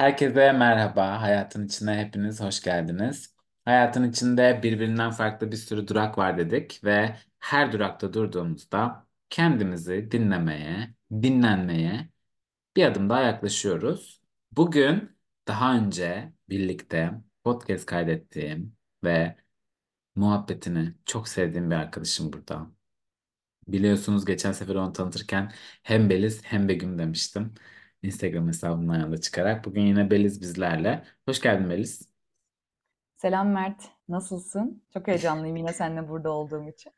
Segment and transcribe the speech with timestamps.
[0.00, 1.22] Herkese merhaba.
[1.22, 3.34] Hayatın içine hepiniz hoş geldiniz.
[3.64, 10.94] Hayatın içinde birbirinden farklı bir sürü durak var dedik ve her durakta durduğumuzda kendimizi dinlemeye,
[11.12, 12.08] dinlenmeye
[12.76, 14.22] bir adım daha yaklaşıyoruz.
[14.52, 15.16] Bugün
[15.48, 17.12] daha önce birlikte
[17.44, 19.36] podcast kaydettiğim ve
[20.16, 22.70] muhabbetini çok sevdiğim bir arkadaşım burada.
[23.68, 27.54] Biliyorsunuz geçen sefer onu tanıtırken hem Beliz hem Begüm demiştim.
[28.02, 29.64] Instagram hesabımdan yola çıkarak.
[29.64, 31.04] Bugün yine Beliz bizlerle.
[31.28, 32.10] Hoş geldin Beliz.
[33.16, 34.82] Selam Mert, nasılsın?
[34.92, 36.92] Çok heyecanlıyım yine seninle burada olduğum için.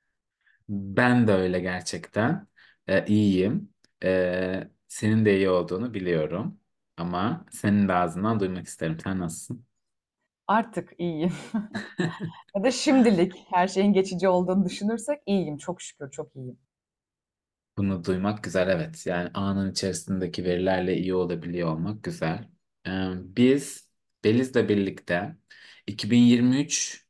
[0.69, 2.46] Ben de öyle gerçekten.
[2.87, 3.74] Ee, iyiyim.
[4.05, 6.60] Ee, senin de iyi olduğunu biliyorum.
[6.96, 8.98] Ama senin de ağzından duymak isterim.
[9.01, 9.66] Sen nasılsın?
[10.46, 11.32] Artık iyiyim.
[12.57, 15.57] Ya da şimdilik her şeyin geçici olduğunu düşünürsek iyiyim.
[15.59, 16.59] Çok şükür çok iyiyim.
[17.76, 19.06] Bunu duymak güzel evet.
[19.06, 22.48] Yani anın içerisindeki verilerle iyi olabiliyor olmak güzel.
[22.87, 23.88] Ee, biz
[24.24, 25.37] Beliz'le birlikte
[25.87, 27.06] 2023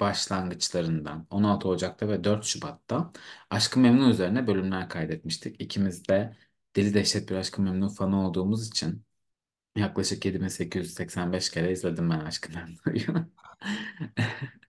[0.00, 3.12] başlangıçlarından 16 Ocak'ta ve 4 Şubat'ta
[3.50, 5.60] Aşk-ı Memnu üzerine bölümler kaydetmiştik.
[5.60, 6.36] İkimiz de
[6.76, 9.04] Deli Dehşet Bir Aşk-ı Memnu fanı olduğumuz için
[9.76, 13.26] yaklaşık 7885 kere izledim ben Aşk-ı Memnu'yu.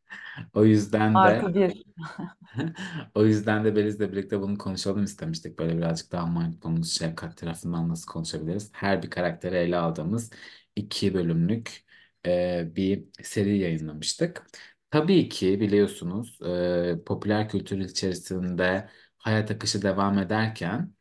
[0.53, 1.83] O yüzden de Artı bir.
[3.15, 5.59] O yüzden de Beliz'le birlikte bunu konuşalım istemiştik.
[5.59, 8.69] Böyle birazcık daha mindfulness, şefkat tarafından nasıl konuşabiliriz?
[8.73, 10.31] Her bir karakteri ele aldığımız
[10.75, 11.85] iki bölümlük
[12.25, 14.47] e, bir seri yayınlamıştık.
[14.91, 20.93] Tabii ki biliyorsunuz e, popüler kültür içerisinde hayat akışı devam ederken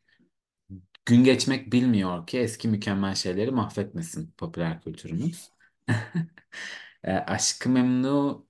[1.05, 5.49] gün geçmek bilmiyor ki eski mükemmel şeyleri mahvetmesin popüler kültürümüz.
[7.03, 8.45] E, Aşk-ı Memnu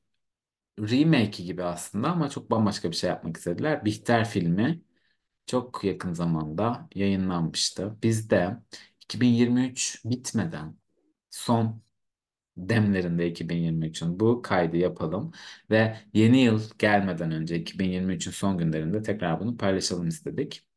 [0.80, 3.86] remake'i gibi aslında ama çok bambaşka bir şey yapmak istediler.
[3.86, 4.82] Bihter filmi
[5.48, 7.98] çok yakın zamanda yayınlanmıştı.
[8.04, 8.58] Biz de
[9.04, 10.78] 2023 bitmeden
[11.32, 11.84] son
[12.58, 15.32] demlerinde 2023'ün bu kaydı yapalım
[15.72, 20.68] ve yeni yıl gelmeden önce 2023'ün son günlerinde tekrar bunu paylaşalım istedik.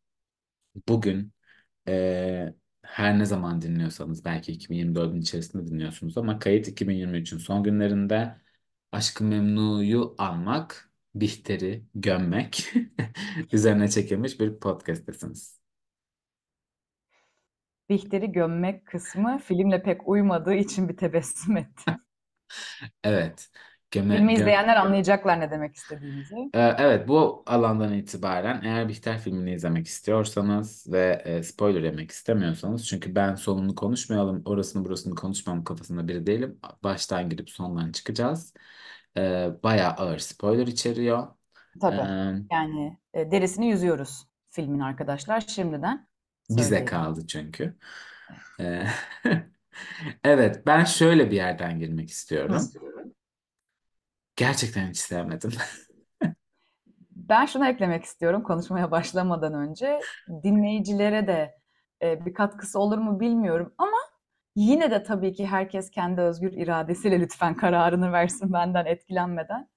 [0.88, 1.32] Bugün
[1.88, 8.36] eee, her ne zaman dinliyorsanız belki 2024'ün içerisinde dinliyorsunuz ama kayıt 2023'ün son günlerinde
[8.92, 12.72] Aşk-ı Memnu'yu anmak, Bihter'i gömmek
[13.52, 15.60] üzerine çekilmiş bir podcast'tesiniz.
[17.88, 21.94] Bihter'i gömmek kısmı filmle pek uymadığı için bir tebessüm ettim.
[23.04, 23.50] Evet.
[24.00, 26.36] Göme, Filmi izleyenler anlayacaklar ne demek istediğimizi.
[26.54, 32.86] Ee, evet bu alandan itibaren eğer Bihter filmini izlemek istiyorsanız ve e, spoiler yemek istemiyorsanız
[32.88, 36.58] çünkü ben sonunu konuşmayalım orasını burasını konuşmam kafasında biri değilim.
[36.84, 38.54] Baştan girip sondan çıkacağız.
[39.16, 41.26] Ee, bayağı ağır spoiler içeriyor.
[41.80, 42.00] Tabii.
[42.00, 46.08] Ee, Yani e, derisini yüzüyoruz filmin arkadaşlar şimdiden
[46.50, 47.76] bize kaldı çünkü.
[48.60, 48.86] Ee,
[50.24, 52.72] evet ben şöyle bir yerden girmek istiyorum.
[54.36, 55.52] Gerçekten hiç sevmedim.
[57.10, 60.00] Ben şunu eklemek istiyorum konuşmaya başlamadan önce.
[60.42, 61.54] Dinleyicilere de
[62.02, 63.96] e, bir katkısı olur mu bilmiyorum ama
[64.56, 69.68] yine de tabii ki herkes kendi özgür iradesiyle lütfen kararını versin benden etkilenmeden.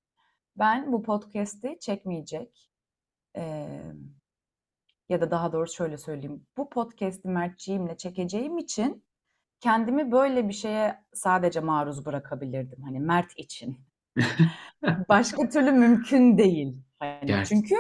[0.56, 2.72] Ben bu podcast'i çekmeyecek
[3.38, 3.68] e,
[5.10, 6.48] ya da daha doğrusu şöyle söyleyeyim.
[6.58, 9.06] Bu podcast'i Mertciğimle çekeceğim için
[9.60, 12.84] kendimi böyle bir şeye sadece maruz bırakabilirdim.
[12.84, 13.89] Hani Mert için.
[15.10, 16.76] Başka türlü mümkün değil.
[17.00, 17.76] Hani çünkü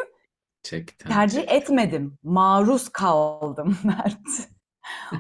[0.64, 1.08] Gerçekten.
[1.08, 2.18] tercih etmedim.
[2.24, 4.20] Maruz kaldım Mert.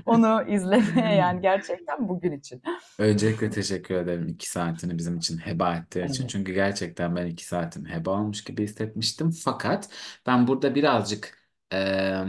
[0.05, 2.61] Onu izlemeye yani gerçekten bugün için.
[2.99, 6.25] Öncelikle teşekkür ederim iki saatini bizim için heba ettiği için.
[6.25, 6.27] Evet.
[6.27, 9.31] Çünkü gerçekten ben iki saatim heba olmuş gibi hissetmiştim.
[9.31, 9.89] Fakat
[10.25, 11.39] ben burada birazcık
[11.73, 12.25] eee,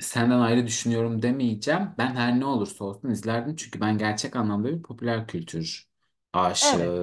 [0.00, 1.90] senden ayrı düşünüyorum demeyeceğim.
[1.98, 3.56] Ben her ne olursa olsun izlerdim.
[3.56, 5.88] Çünkü ben gerçek anlamda bir popüler kültür
[6.60, 6.94] Evet.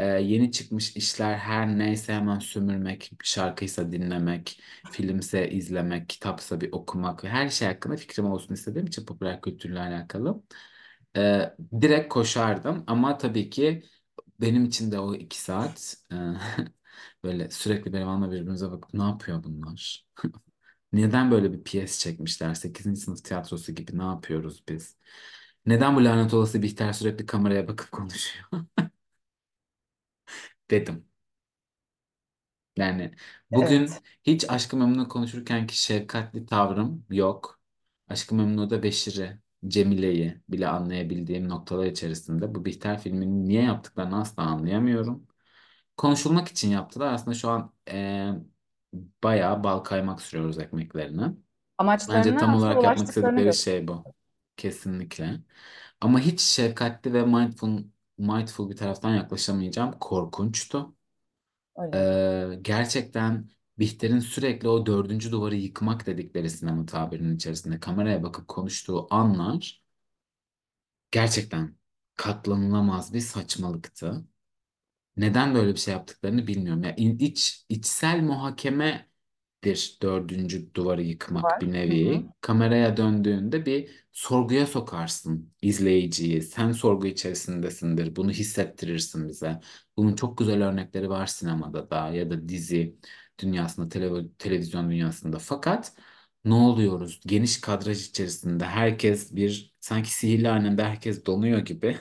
[0.00, 7.24] Eee, yeni çıkmış işler her neyse hemen sömürmek, şarkıysa dinlemek, filmse izlemek, kitapsa bir okumak
[7.24, 10.42] her şey hakkında fikrim olsun istediğim için popüler kültürle alakalı.
[11.16, 13.82] Ee, direkt koşardım ama tabii ki
[14.40, 16.16] benim için de o iki saat e,
[17.24, 20.06] böyle sürekli benim anla birbirimize bakıp ne yapıyor bunlar?
[20.92, 22.54] Neden böyle bir piyes çekmişler?
[22.54, 24.98] sekizinci sınıf tiyatrosu gibi ne yapıyoruz biz?
[25.66, 28.46] Neden bu lanet olası Bihter sürekli kameraya bakıp konuşuyor?
[30.74, 31.06] dedim.
[32.76, 33.14] Yani
[33.50, 34.02] bugün Evet.
[34.24, 37.60] hiç Aşk-ı Memnu konuşurkenki şefkatli tavrım yok.
[38.08, 39.38] Aşk-ı Memnu'da Beşir'i,
[39.68, 45.26] Cemile'yi bile anlayabildiğim noktalar içerisinde bu Bihter filmini niye yaptıklarını asla anlayamıyorum.
[45.96, 47.14] Konuşulmak için yaptılar.
[47.14, 48.28] Aslında şu an e,
[49.24, 51.32] bayağı bal kaymak sürüyoruz ekmeklerine.
[52.08, 54.08] Bence Amaçlarına tam olarak yapmak ulaştıklarını istedikleri şey bu.
[54.56, 55.40] Kesinlikle.
[56.00, 57.84] Ama hiç şefkatli ve mindful,
[58.18, 59.92] mindful bir taraftan yaklaşamayacağım.
[60.00, 60.94] Korkunçtu.
[61.76, 61.94] Öyle.
[61.94, 69.06] Ee, gerçekten Bihter'in sürekli o dördüncü duvarı yıkmak dedikleri sinema tabirinin içerisinde kameraya bakıp konuştuğu
[69.14, 69.82] anlar
[71.10, 71.76] gerçekten
[72.16, 74.24] katlanılamaz bir saçmalıktı.
[75.16, 76.84] Neden böyle bir şey yaptıklarını bilmiyorum.
[76.84, 78.20] Ya in- iç içsel
[79.64, 81.74] muhakemedir dördüncü duvarı yıkmak bir Var.
[81.88, 82.22] Hı hı.
[82.22, 82.30] nevi.
[82.40, 86.42] Kameraya döndüğünde bir sorguya sokarsın izleyiciyi.
[86.42, 88.16] Sen sorgu içerisindesindir.
[88.16, 89.60] Bunu hissettirirsin bize.
[89.96, 92.96] Bunun çok güzel örnekleri var sinemada da ya da dizi
[93.38, 95.38] dünyasında, tele- televizyon dünyasında.
[95.38, 95.92] Fakat
[96.44, 97.20] ne oluyoruz?
[97.26, 101.98] Geniş kadraj içerisinde herkes bir sanki sihirli annemde herkes donuyor gibi.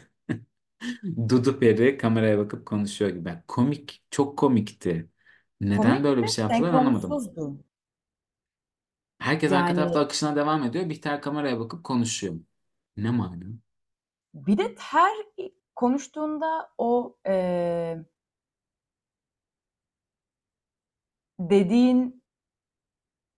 [1.30, 3.44] Dudu Peri kameraya bakıp konuşuyor gibi.
[3.48, 5.10] Komik, çok komikti.
[5.69, 7.21] Neden Komik böyle ve bir şey yaptılar anlamadım.
[7.21, 7.57] senkronsuzdu.
[9.19, 10.89] Herkes arka tarafta Yani akışına devam ediyor.
[10.89, 12.36] Bihter kameraya bakıp konuşuyor.
[12.98, 13.45] Ne mana?
[14.33, 15.13] bir de her
[15.75, 18.06] konuştuğunda o eee,
[21.39, 22.21] dediğin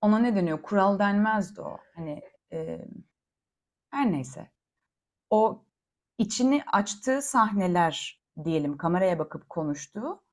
[0.02, 0.62] ona ne deniyor?
[0.62, 1.78] Kural denmezdi o.
[1.96, 2.88] Hani eee,
[3.92, 4.52] her neyse.
[5.32, 5.66] O
[6.20, 10.25] içini açtığı sahneler diyelim kameraya bakıp konuştuğu.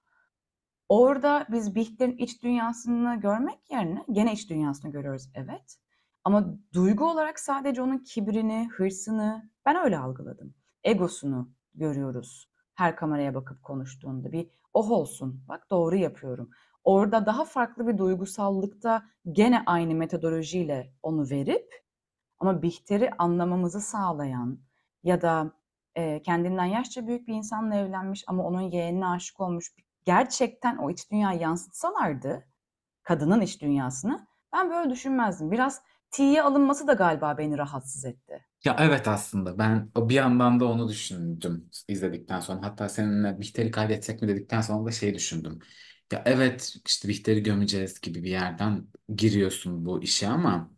[0.92, 5.78] Orada biz Bihter'in iç dünyasını görmek yerine gene iç dünyasını görüyoruz evet.
[6.24, 10.54] Ama duygu olarak sadece onun kibrini, hırsını ben öyle algıladım.
[10.84, 14.32] Egosunu görüyoruz her kameraya bakıp konuştuğunda.
[14.32, 16.50] Bir oh olsun bak doğru yapıyorum.
[16.84, 19.02] Orada daha farklı bir duygusallıkta
[19.32, 21.84] gene aynı metodolojiyle onu verip
[22.38, 24.58] ama Bihter'i anlamamızı sağlayan
[25.02, 25.52] ya da
[25.94, 31.10] e, kendinden yaşça büyük bir insanla evlenmiş ama onun yeğenine aşık olmuş gerçekten o iç
[31.10, 32.44] dünyayı yansıtsalardı
[33.02, 35.52] kadının iç dünyasını ben böyle düşünmezdim.
[35.52, 38.46] Biraz tiye alınması da galiba beni rahatsız etti.
[38.64, 42.62] Ya evet aslında ben bir yandan da onu düşündüm izledikten sonra.
[42.62, 45.58] Hatta seninle Bihter'i kaybetsek mi dedikten sonra da şey düşündüm.
[46.12, 50.70] Ya evet işte Bihter'i gömeceğiz gibi bir yerden giriyorsun bu işe ama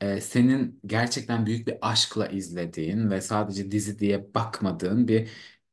[0.00, 5.28] e, senin gerçekten büyük bir aşkla izlediğin ve sadece dizi diye bakmadığın bir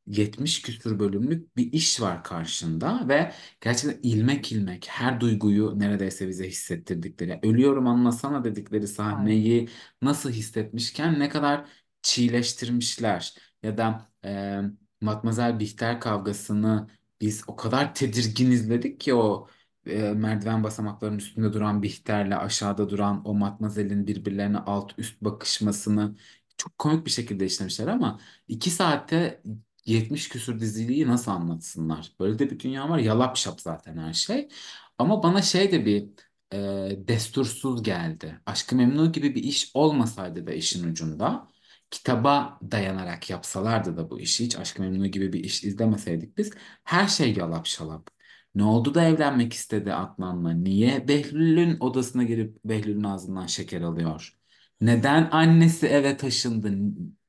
[0.07, 3.31] 70 küsur bölümlük bir iş var karşında ve
[3.61, 7.29] gerçekten ilmek ilmek her duyguyu neredeyse bize hissettirdikleri.
[7.29, 9.69] Yani ölüyorum anlasana dedikleri sahneyi
[10.01, 11.65] nasıl hissetmişken ne kadar
[12.01, 13.35] çiğleştirmişler.
[13.63, 14.61] Ya da e,
[15.01, 16.87] Matmazel Bihter kavgasını
[17.21, 19.47] biz o kadar tedirgin izledik ki o
[19.85, 26.15] e, merdiven basamaklarının üstünde duran Bihter'le aşağıda duran o Matmazel'in birbirlerine alt üst bakışmasını
[26.57, 29.41] çok komik bir şekilde işlemişler ama iki saatte
[29.85, 32.11] 70 küsur diziliği nasıl anlatsınlar?
[32.19, 32.99] Böyle de bir dünya var.
[32.99, 34.49] Yalap şap zaten her şey.
[34.97, 36.09] Ama bana şey de bir
[36.53, 38.41] e, destursuz geldi.
[38.45, 41.47] Aşk-ı Memnu gibi bir iş olmasaydı da işin ucunda
[41.91, 46.51] kitaba dayanarak yapsalardı da bu işi hiç Aşk-ı Memnu gibi bir iş izlemeseydik biz
[46.83, 48.07] her şey yalap şalap.
[48.55, 50.51] Ne oldu da evlenmek istedi Adnan'la?
[50.51, 54.37] Niye Behlül'ün odasına girip Behlül'ün ağzından şeker alıyor?
[54.81, 56.71] Neden annesi eve taşındı?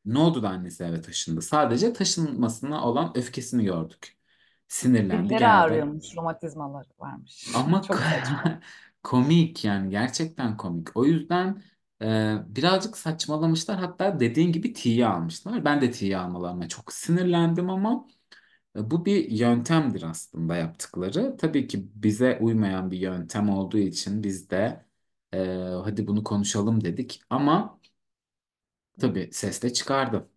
[0.07, 1.43] Ne oldu da annesi eve taşındı?
[1.43, 4.17] Sadece taşınmasına olan öfkesini gördük.
[4.69, 5.47] Sinirlendi, Dipleri geldi.
[5.47, 7.49] ağrıyormuş, romatizmaları varmış.
[7.53, 8.61] Ama Çok saçma.
[9.03, 10.97] komik yani gerçekten komik.
[10.97, 11.63] O yüzden
[12.03, 13.79] e, birazcık saçmalamışlar.
[13.79, 15.65] Hatta dediğin gibi tiye almışlar.
[15.65, 18.07] Ben de tiye almalarına çok sinirlendim ama
[18.77, 21.37] e, bu bir yöntemdir aslında yaptıkları.
[21.37, 24.87] Tabii ki bize uymayan bir yöntem olduğu için biz de
[25.35, 25.39] e,
[25.85, 27.23] hadi bunu konuşalım dedik.
[27.31, 27.81] Ama
[29.01, 30.31] tabii ses de çıkardı.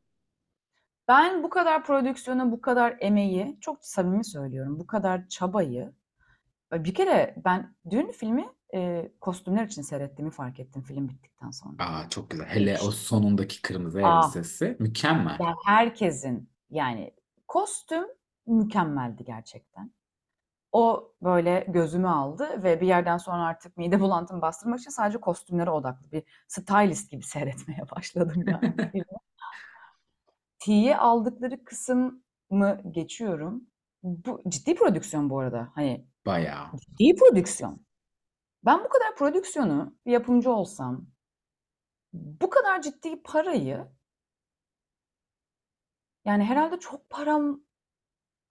[1.08, 5.94] Ben bu kadar prodüksiyona, bu kadar emeği, çok samimi söylüyorum, bu kadar çabayı
[6.74, 11.76] bir kere ben dün filmi e, kostümler için seyrettiğimi fark ettim film bittikten sonra.
[11.80, 12.46] Aa, çok güzel.
[12.46, 15.40] Hele o sonundaki kırmızı Aa, elbisesi mükemmel.
[15.40, 17.14] ya herkesin yani
[17.48, 18.06] kostüm
[18.48, 19.92] mükemmeldi gerçekten.
[20.72, 25.70] O böyle gözümü aldı ve bir yerden sonra artık mide bulantımı bastırmak için sadece kostümlere
[25.70, 28.92] odaklı bir stylist gibi seyretmeye başladım yani.
[30.60, 32.22] T'ye aldıkları kısmı
[32.92, 33.64] geçiyorum.
[34.04, 35.72] Bu ciddi prodüksiyon bu arada.
[35.76, 36.68] Hani Bayağı.
[36.78, 37.86] ciddi prodüksiyon.
[38.66, 41.08] Ben bu kadar prodüksiyonu bir yapımcı olsam
[42.14, 43.88] bu kadar ciddi parayı
[46.26, 47.62] yani herhalde çok param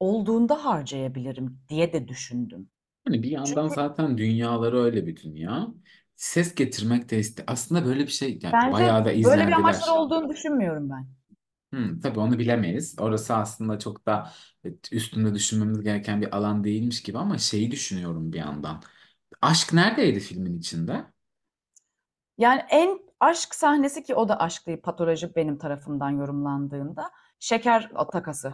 [0.00, 2.70] olduğunda harcayabilirim diye de düşündüm.
[3.04, 5.68] Hani bir yandan Çünkü zaten dünyaları öyle bir dünya.
[6.16, 7.44] Ses getirmek de iste.
[7.46, 10.00] Aslında böyle bir şey yani bence bayağı da böyle bir amaçları izlendiler.
[10.00, 11.06] olduğunu düşünmüyorum ben.
[11.72, 12.96] Hmm, tabii onu bilemeyiz.
[13.00, 14.32] Orası aslında çok da
[14.64, 18.82] evet, üstünde düşünmemiz gereken bir alan değilmiş gibi ama şeyi düşünüyorum bir yandan.
[19.42, 21.06] Aşk neredeydi filmin içinde?
[22.38, 28.52] Yani en aşk sahnesi ki o da aşk değil, patoloji benim tarafımdan yorumlandığında, şeker takası.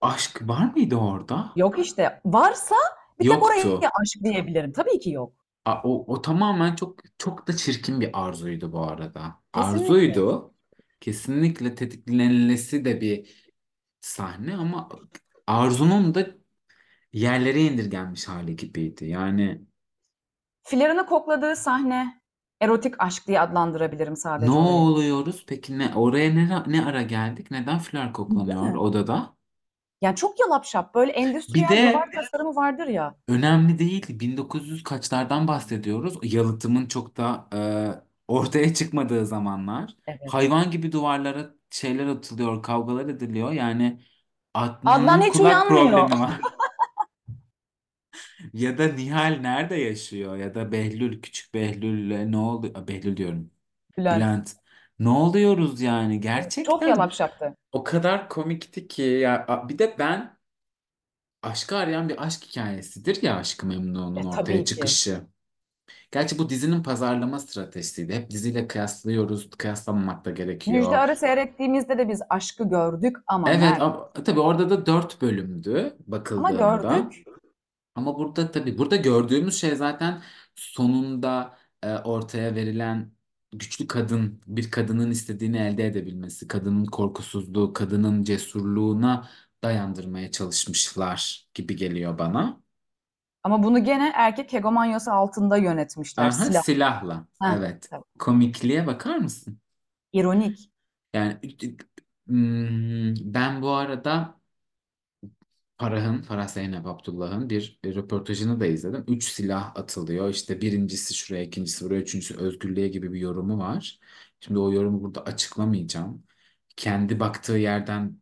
[0.00, 1.56] Aşk var mıydı orada?
[1.56, 2.20] Yok işte.
[2.24, 2.74] Varsa
[3.18, 3.80] bir tek oraya Yoktu.
[4.00, 4.72] aşk diyebilirim.
[4.72, 5.32] Tabii ki yok.
[5.64, 9.42] A- O, o tamamen çok çok da çirkin bir arzuydu bu arada.
[9.52, 10.12] Kesinlikle.
[10.12, 10.54] Arzuydu.
[11.00, 13.46] Kesinlikle tetiklenilesi de bir
[14.00, 14.88] sahne ama
[15.46, 16.26] Arzu'nun da
[17.12, 19.06] yerlere indirgenmiş hali gibiydi.
[19.06, 19.66] Yani
[20.62, 22.20] Flörünü kokladığı sahne
[22.60, 24.84] erotik aşk diye adlandırabilirim ne sadece orayı.
[24.84, 25.44] oluyoruz?
[25.48, 27.50] Peki ne oraya ne, ne ara geldik?
[27.50, 28.78] Neden flör Değil koklanıyor mi?
[28.78, 29.35] odada?
[30.00, 31.12] Yani çok yalap şap böyle
[31.48, 33.14] Bir endüstriyel duvar de tasarımı vardır ya.
[33.28, 34.20] önemli değil.
[34.20, 36.18] 1900 kaçlardan bahsediyoruz.
[36.22, 37.48] Yalıtımın çok da
[38.28, 39.96] e, ortaya çıkmadığı zamanlar.
[40.06, 40.20] Evet.
[40.24, 43.52] Hayvan gibi duvarlara şeyler atılıyor, kavgalar ediliyor.
[43.52, 44.00] Yani
[44.54, 45.66] Adnan Adnan'ın hiç kulak uyanmıyor.
[45.66, 46.46] problemi var.
[48.52, 50.36] Ya da Nihal nerede yaşıyor?
[50.36, 52.72] Ya da Behlül, küçük Behlül'le ne oldu?
[52.74, 53.50] Aa, Behlül diyorum.
[53.96, 54.30] Bülent.
[54.30, 54.56] Bülent.
[54.98, 56.14] Ne oluyoruz yani?
[56.14, 57.56] Çok Gerçekten yalap şaptı.
[57.72, 60.38] o kadar komikti ki ya a- bir de ben
[61.42, 64.64] aşkı arayan bir aşk hikayesidir ya Aşk-ı Memnu'nun E ortaya tabii ki.
[64.64, 65.26] çıkışı.
[66.10, 68.14] Gerçi bu dizinin pazarlama stratejisiydi.
[68.14, 69.50] Hep diziyle kıyaslıyoruz.
[69.50, 70.92] Kıyaslamamak da Müjde gerekiyor.
[70.92, 73.82] Arı seyrettiğimizde de biz aşkı gördük ama Evet nerede?
[73.82, 76.98] ama, tabii orada da dört bölümdü Ama bakıldığında.
[76.98, 77.24] gördük.
[77.94, 80.22] Ama burada tabii burada gördüğümüz şey zaten
[80.54, 83.15] sonunda e, ortaya verilen
[83.52, 89.28] güçlü kadın, bir kadının istediğini elde edebilmesi, kadının korkusuzluğu, kadının cesurluğuna
[89.64, 92.60] dayandırmaya çalışmışlar gibi geliyor bana.
[93.44, 96.24] Ama bunu gene erkek hegemonyası altında yönetmişler.
[96.24, 96.62] Aha, Silah.
[96.62, 97.26] silahla.
[97.42, 97.88] Heh, Evet.
[97.90, 98.04] tabii.
[98.18, 99.58] Komikliğe bakar mısın?
[100.12, 100.70] İronik.
[101.14, 101.38] Yani
[102.26, 104.35] hmm, ben bu arada
[105.78, 109.04] Farah'ın, Farah Zeynep Abdullah'ın bir e, röportajını da izledim.
[109.08, 110.28] Üç silah atılıyor.
[110.30, 114.00] İşte birincisi şuraya, ikincisi buraya, üçüncüsü özgürlüğe gibi bir yorumu var.
[114.40, 116.24] Şimdi o yorumu burada açıklamayacağım.
[116.76, 118.20] Kendi baktığı yerden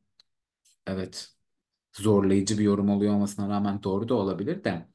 [0.87, 1.28] evet
[1.92, 4.88] zorlayıcı bir yorum oluyor olmasına rağmen doğru da olabilir de.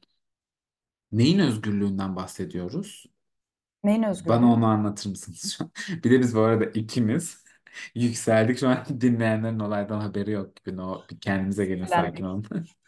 [1.12, 3.06] Neyin özgürlüğünden bahsediyoruz?
[3.84, 4.52] Neyin Bana özgürlüğü?
[4.52, 5.70] onu anlatır mısınız şu an?
[6.04, 7.44] Bir de biz bu arada ikimiz
[7.94, 8.58] yükseldik.
[8.58, 10.76] Şu an dinleyenlerin olaydan haberi yok gibi.
[10.76, 12.44] No, bir kendimize gelin sakin olun.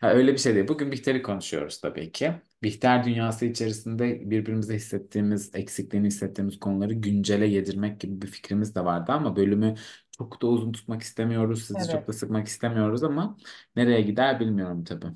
[0.00, 0.68] Ha, öyle bir şey değil.
[0.68, 2.32] Bugün Bihter'i konuşuyoruz tabii ki.
[2.62, 9.12] Bihter dünyası içerisinde birbirimize hissettiğimiz, eksikliğini hissettiğimiz konuları güncele yedirmek gibi bir fikrimiz de vardı
[9.12, 9.74] ama bölümü
[10.18, 11.64] çok da uzun tutmak istemiyoruz.
[11.64, 12.08] Sizi çok Evet.
[12.08, 13.36] da sıkmak istemiyoruz ama
[13.76, 15.06] nereye gider bilmiyorum tabii.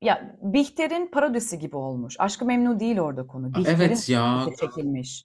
[0.00, 2.16] Ya Bihter'in parodisi gibi olmuş.
[2.18, 3.54] Aşk-ı Memnu değil orada konu.
[3.54, 4.22] Aa, Bihter'in Evet ya.
[4.22, 5.24] parodisi çekilmiş.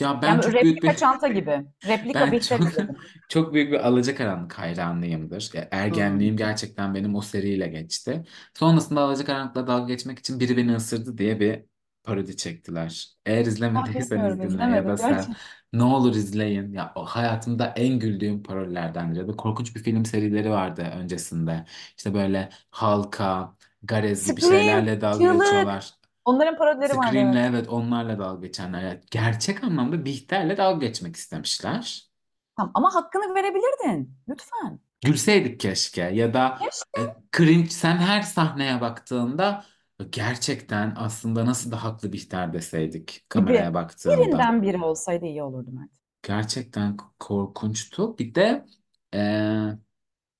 [0.00, 1.66] Ya ben Yani çok büyük replika bir çanta gibi.
[1.86, 2.96] Replika Ben Bihter çok izledim.
[3.28, 5.50] çok büyük bir Alacakaranlık hayranıyımdır.
[5.54, 6.04] Ya, Hmm.
[6.10, 8.24] Ergenliğim gerçekten benim o seriyle geçti.
[8.54, 11.64] Sonrasında Alacakaranlık'la dalga geçmek için biri beni ısırdı diye bir
[12.02, 13.08] parodi çektiler.
[13.26, 15.36] Eğer Ah izlemediyseniz bilmiyorum dinle ya da izlemedim sen gerçekten.
[15.72, 16.72] ne olur izleyin.
[16.72, 19.20] Ya o hayatımda en güldüğüm parodilerdendir.
[19.20, 21.64] Ya da korkunç bir film serileri vardı öncesinde.
[21.98, 25.34] İşte böyle halka, garez gibi Scream, şeylerle dalga Çığlık.
[25.36, 25.94] geçiyorlar.
[26.24, 27.50] Onların parodileri vardı Scream'le evet.
[27.50, 28.82] evet onlarla dalga geçenler.
[28.82, 32.08] Ya, gerçek anlamda Bihter'le dalga geçmek istemişler.
[32.56, 34.16] Tamam ama hakkını verebilirdin.
[34.28, 34.80] Lütfen.
[35.04, 37.00] Gülseydik keşke ya da Keşke.
[37.02, 39.64] e, cringe sen her sahneye baktığında
[40.10, 43.24] gerçekten aslında nasıl da haklı Bihter deseydik Gibi.
[43.28, 44.16] kameraya baktığında.
[44.20, 45.90] Birinden biri olsaydı iyi olurdu Mert.
[46.22, 48.18] Gerçekten korkunçtu.
[48.18, 48.66] Bir de
[49.14, 49.18] e,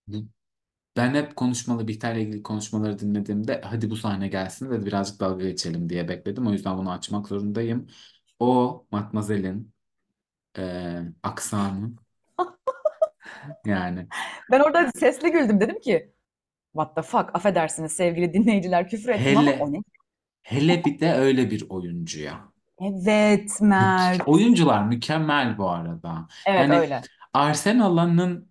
[0.07, 0.29] bu-
[0.97, 5.89] ben hep konuşmalı Bihter'le ilgili konuşmaları dinlediğimde hadi bu sahne gelsin ve birazcık dalga geçelim
[5.89, 6.47] diye bekledim.
[6.47, 7.87] O yüzden bunu açmak zorundayım.
[8.39, 9.73] O Matmazel'in
[10.59, 11.91] e, aksanı
[13.67, 14.07] yani
[14.51, 15.61] Ben orada sesli güldüm.
[15.61, 16.13] Dedim ki
[16.73, 19.79] what the fuck affedersiniz sevgili dinleyiciler küfür ettim ama o ne?
[20.43, 22.55] hele bir de öyle bir oyuncuya.
[22.81, 24.29] Evet Mert.
[24.29, 26.29] oyuncular mükemmel bu arada.
[26.47, 27.03] Evet Yani öyle.
[27.33, 28.49] Arsenal'ın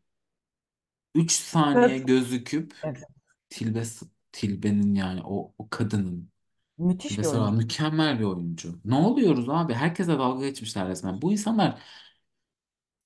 [1.16, 2.00] 3 saniye Evet.
[2.00, 3.04] gözüküp Evet.
[3.50, 3.84] Tilbe
[4.32, 6.32] Tilbe'nin yani o, o kadının
[6.78, 7.56] Müthiş Tilbe bir Saran oyuncu.
[7.56, 8.82] mükemmel bir oyuncu.
[8.86, 9.74] Ne oluyoruz abi?
[9.74, 11.24] Herkese dalga geçmişler resmen.
[11.24, 11.82] Bu insanlar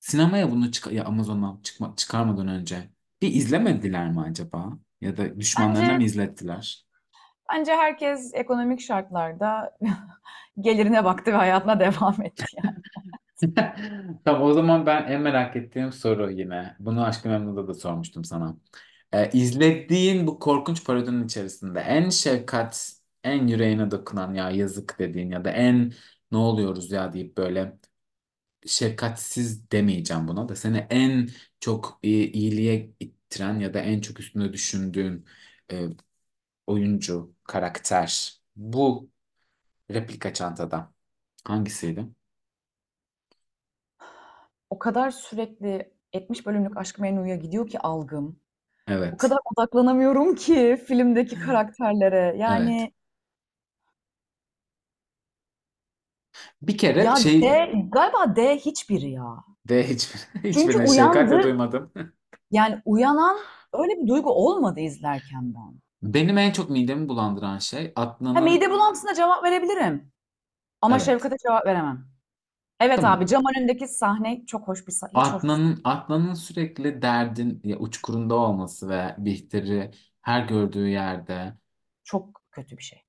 [0.00, 2.90] sinemaya bunu çık ya Amazon'dan çıkma, çıkarmadan önce
[3.22, 4.78] bir izlemediler mi acaba?
[5.00, 6.86] Ya da düşmanlarına Bence mı izlettiler?
[7.52, 9.76] bence herkes ekonomik şartlarda
[10.60, 12.76] gelirine baktı ve hayatına devam etti yani.
[14.24, 16.76] Tamam o zaman ben en merak ettiğim soru yine.
[16.80, 18.56] Bunu Aşk-ı Memnu'da da sormuştum sana.
[19.12, 22.92] Ee, izlediğin bu korkunç parodinin içerisinde en şefkat,
[23.24, 25.92] en yüreğine dokunan ya yazık dediğin ya da en
[26.32, 27.78] ne oluyoruz ya deyip böyle
[28.66, 31.30] şefkatsiz demeyeceğim buna da seni en
[31.60, 35.26] çok iyi, iyiliğe ittiren ya da en çok üstünde düşündüğün
[35.72, 35.86] e,
[36.66, 39.10] oyuncu, karakter bu
[39.92, 40.94] replika çantada
[41.44, 42.06] hangisiydi?
[44.70, 48.40] O kadar sürekli 70 bölümlük Aşk-ı Memnu'ya gidiyor ki algım.
[49.10, 49.18] O Evet.
[49.18, 52.36] kadar odaklanamıyorum ki filmdeki karakterlere.
[52.48, 52.76] Evet.
[52.76, 52.92] Yani
[56.62, 57.40] Bir kere ya D, şey
[57.92, 59.44] galiba D hiçbiri ya.
[59.68, 60.08] de hiç,
[60.50, 61.92] Çünkü hiçbirine şefkatle uyandı, duymadım.
[62.50, 63.38] yani uyanan
[63.72, 65.80] öyle bir duygu olmadı izlerken ben.
[66.02, 67.92] Benim en çok midemi bulandıran şey
[68.34, 70.12] Ha, Adnan'ın mide bulantısına cevap verebilirim.
[70.82, 71.06] Ama evet.
[71.06, 72.08] Şefkat'e cevap veremem.
[72.80, 73.12] Evet Tamam.
[73.18, 75.20] abi cam önündeki sahne çok hoş bir sahne.
[75.20, 75.68] Hiç hoş bir sahne.
[75.68, 81.54] Adnan'ın Adnan'ın sürekli derdin ya, uçkurunda olması ve Bihter'i her gördüğü yerde
[82.04, 83.04] Çok kötü bir şey.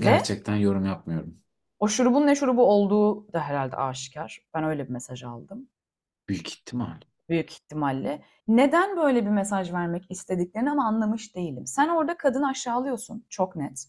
[0.00, 1.42] Ve gerçekten yorum yapmıyorum.
[1.78, 4.40] o şurubun ne şurubu olduğu da herhalde aşikar.
[4.54, 5.68] Ben öyle bir mesaj aldım.
[6.28, 7.00] Büyük ihtimal.
[7.28, 8.22] Büyük ihtimalle.
[8.48, 11.66] Neden böyle bir mesaj vermek istediklerini ama anlamış değilim.
[11.66, 13.26] Sen orada kadını aşağılıyorsun.
[13.28, 13.86] Çok net.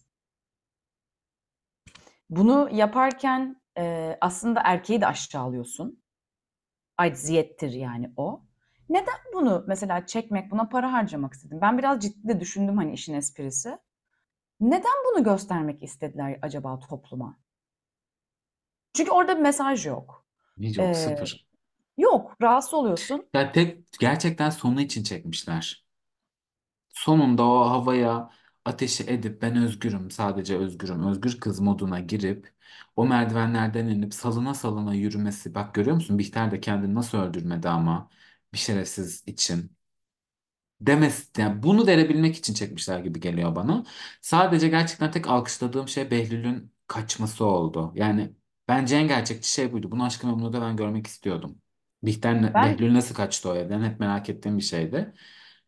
[2.30, 6.02] Bunu yaparken e, aslında erkeği de aşağılıyorsun.
[6.98, 8.42] Acziyettir yani o.
[8.88, 11.58] Neden bunu mesela çekmek, buna para harcamak istedim?
[11.62, 13.78] Ben biraz ciddi de düşündüm hani işin esprisi.
[14.60, 17.38] Neden bunu göstermek istediler acaba topluma?
[18.94, 20.26] Çünkü orada bir mesaj yok.
[20.60, 21.46] Hiç yok Ee, sıfır.
[21.98, 23.28] yok, rahatsız oluyorsun.
[23.34, 25.84] Ya tek gerçekten sonu için çekmişler.
[26.94, 28.30] Sonunda o havaya
[28.64, 32.54] ateşi edip ben özgürüm, sadece özgürüm, özgür kız moduna girip
[32.96, 35.54] o merdivenlerden inip salına salına yürümesi.
[35.54, 36.18] Bak görüyor musun?
[36.18, 38.10] Bihter de kendini nasıl öldürmedi ama
[38.52, 39.76] bir şerefsiz için.
[40.80, 43.84] Demes, yani bunu verebilmek için çekmişler gibi geliyor bana.
[44.20, 47.92] Sadece gerçekten tek alkışladığım şey Behlül'ün kaçması oldu.
[47.94, 48.32] Yani
[48.68, 49.90] bence en gerçekçi şey buydu.
[49.90, 51.62] Bunu Aşk-ı Memnu'da ben görmek istiyordum.
[52.02, 53.82] Bihter, Ben Behlül nasıl kaçtı o evden?
[53.82, 55.14] Hep merak ettiğim bir şeydi.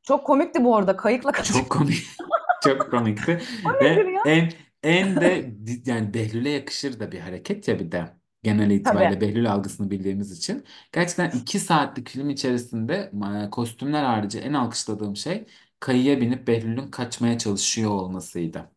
[0.02, 0.96] çok komikti bu arada.
[0.96, 1.60] Kayıkla kaçıyor.
[1.60, 2.04] Çok komik.
[2.64, 3.40] Çok komikti.
[3.64, 4.22] O nedir Ve ya?
[4.24, 4.52] en
[4.82, 5.54] en de
[5.86, 8.16] yani Behlül'e yakışır da bir hareket ya bir de.
[8.42, 9.14] Genel Tabii.
[9.14, 10.64] itibariyle Behlül algısını bildiğimiz için.
[10.92, 13.12] Gerçekten iki saatlik film içerisinde
[13.46, 15.46] e, kostümler harici en alkışladığım şey
[15.80, 18.70] kayıya binip Behlül'ün kaçmaya çalışıyor olmasıydı.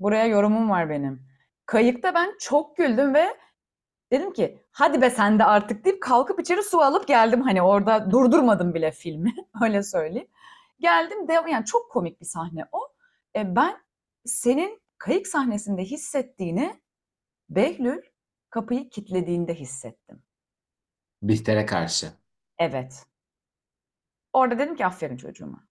[0.00, 1.22] Buraya yorumum var benim.
[1.66, 3.36] Kayıkta ben çok güldüm ve
[4.12, 7.42] dedim ki hadi be sen de artık deyip kalkıp içeri su alıp geldim.
[7.42, 9.34] Hani orada durdurmadım bile filmi.
[9.62, 10.28] Öyle söyleyeyim.
[10.80, 12.91] Geldim devam yani çok komik bir sahne o.
[13.36, 13.84] E, ben
[14.24, 16.82] senin kayık sahnesinde hissettiğini
[17.50, 18.02] Behlül
[18.50, 20.22] kapıyı kilitlediğinde hissettim.
[21.22, 22.12] Bihter'e karşı.
[22.58, 23.06] Evet.
[24.32, 25.68] Orada dedim ki aferin çocuğuma.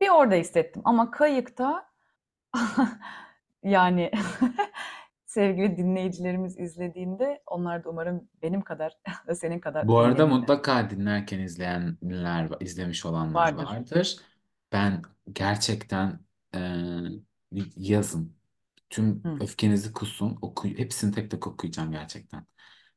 [0.00, 1.92] Bir orada hissettim ama kayıkta
[3.62, 4.10] yani
[5.34, 11.38] sevgili dinleyicilerimiz izlediğinde onlar da umarım benim kadar ve senin kadar Bu arada mutlaka dinlerken
[11.40, 13.54] izleyenler, izlemiş olanlar Vardır.
[13.54, 14.16] vardır.
[14.72, 16.20] Ben gerçekten
[16.54, 16.58] e,
[17.76, 18.36] yazın.
[18.90, 20.38] Tüm Hı, öfkenizi kusun.
[20.42, 22.46] Oku, hepsini tek tek okuyacağım gerçekten.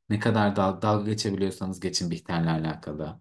[0.09, 3.19] Ne kadar dal dalga geçebiliyorsanız geçin Bihter'le alakalı.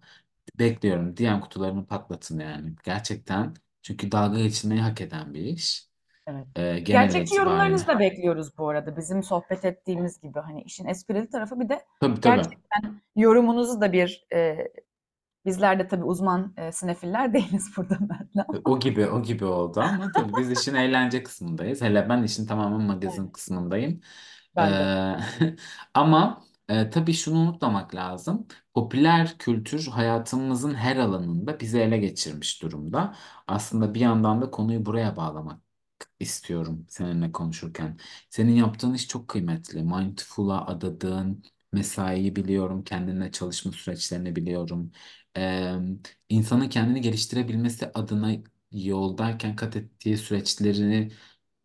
[0.59, 1.17] Bekliyorum.
[1.17, 2.75] DM kutularını patlatın yani.
[2.85, 3.55] Gerçekten.
[3.81, 5.86] Çünkü dalga geçilmeyi hak eden bir iş.
[6.27, 6.47] Evet.
[6.55, 7.87] E, genel Gerçekçi yorumlarınızı itibariyle.
[7.87, 8.97] da bekliyoruz bu arada.
[8.97, 12.43] Bizim sohbet ettiğimiz gibi hani işin esprili tarafı bir de Tabii tabii.
[12.43, 14.57] gerçekten yorumunuzu da bir e,
[15.45, 18.47] bizler de tabii uzman e, sinefiller değiliz burada Mert'le.
[18.65, 21.81] O gibi o gibi oldu ama tabii biz işin eğlence kısmındayız.
[21.81, 23.31] Hele ben işin tamamen magazin Aynen.
[23.31, 24.01] kısmındayım.
[24.55, 24.93] Ben de.
[25.41, 25.55] Ee,
[25.93, 28.47] ama e, tabii şunu unutmamak lazım.
[28.73, 33.15] Popüler kültür hayatımızın her alanında bizi ele geçirmiş durumda.
[33.47, 35.61] Aslında bir yandan da konuyu buraya bağlamak
[36.19, 37.99] istiyorum seninle konuşurken.
[38.29, 39.83] Senin yaptığın iş çok kıymetli.
[39.83, 42.83] Mindful'a adadığın mesaiyi biliyorum.
[42.83, 44.91] Kendinle çalışma süreçlerini biliyorum.
[45.37, 45.75] Ee,
[46.29, 48.31] insanın kendini geliştirebilmesi adına
[48.71, 51.11] yoldayken kat ettiği süreçlerini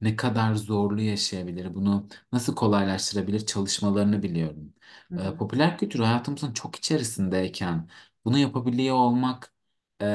[0.01, 4.75] ne kadar zorlu yaşayabilir, bunu nasıl kolaylaştırabilir çalışmalarını biliyorum.
[5.11, 5.37] Hı Ee, hı.
[5.37, 7.89] popüler kültür hayatımızın çok içerisindeyken
[8.25, 9.55] bunu yapabiliyor olmak
[10.03, 10.07] e,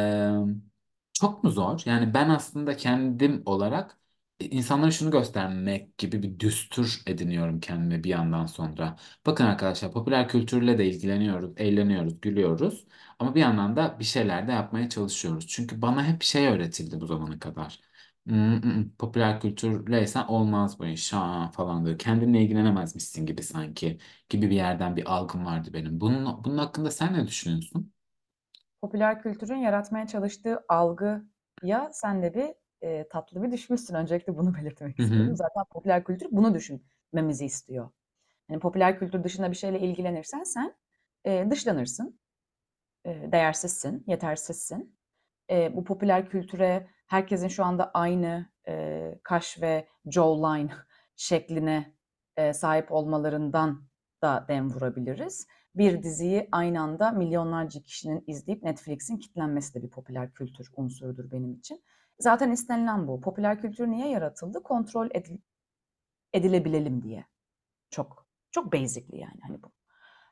[1.14, 1.82] çok mu zor?
[1.86, 3.98] Yani ben aslında kendim olarak
[4.40, 8.96] insanlara şunu göstermek gibi bir düstur ediniyorum kendime bir yandan sonra.
[9.26, 12.88] Bakın arkadaşlar popüler kültürle de ilgileniyoruz, eğleniyoruz, gülüyoruz.
[13.20, 15.48] Ama bir yandan da bir şeyler de yapmaya çalışıyoruz.
[15.48, 17.80] Çünkü bana hep şey öğretildi bu zamana kadar.
[18.28, 21.98] "Hmm, hmm, hmm, popüler kültürleysen olmaz bu iş ha, falan diyor.
[22.00, 23.98] Kendinle ilgilenemezmişsin gibi sanki
[24.30, 26.02] gibi bir yerden bir algım vardı benim.
[26.02, 27.94] Bunun, bunun hakkında sen ne düşünüyorsun?
[28.82, 33.96] Popüler kültürün yaratmaya çalıştığı algıya sen de bir e, tatlı bir düşmüşsün.
[33.96, 35.06] Öncelikle bunu belirtmek Hı hı.
[35.06, 35.36] istiyorum.
[35.36, 37.90] Zaten popüler kültür bunu düşünmemizi istiyor.
[38.50, 40.76] Yani popüler kültür dışında bir şeyle ilgilenirsen sen
[41.26, 42.20] e, dışlanırsın,
[43.06, 44.98] e, değersizsin, yetersizsin.
[45.50, 50.72] E, bu popüler kültüre herkesin şu anda aynı e, kaş ve jawline
[51.16, 51.94] şekline
[52.38, 53.84] e, sahip olmalarından
[54.24, 55.48] da dem vurabiliriz.
[55.76, 61.54] Bir diziyi aynı anda milyonlarca kişinin izleyip Netflix'in kitlenmesi de bir popüler kültür unsurudur benim
[61.54, 61.84] için.
[62.20, 63.22] Zaten istenilen bu.
[63.22, 64.64] Popüler kültür niye yaratıldı?
[64.64, 65.38] Kontrol edil
[66.34, 67.26] edilebilelim diye.
[67.92, 69.72] Çok çok basic'li yani hani bu.